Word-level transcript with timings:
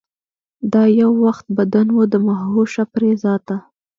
دا 0.73 0.83
یو 0.99 1.11
وخت 1.25 1.45
بدن 1.57 1.87
و 1.95 1.99
د 2.11 2.13
مهوشه 2.27 2.83
پرې 2.93 3.11
ذاته 3.23 3.57